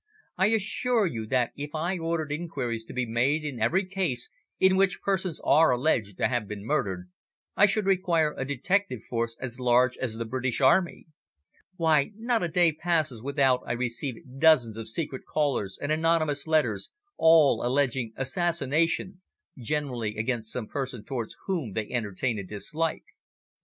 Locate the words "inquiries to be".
2.31-3.05